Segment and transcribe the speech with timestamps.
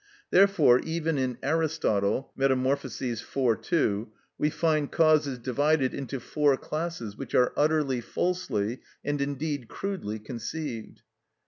[0.31, 3.61] Therefore even in Aristotle ("Metaph.," iv.
[3.61, 10.17] 2) we find causes divided into four classes which are utterly falsely, and indeed crudely
[10.17, 11.03] conceived.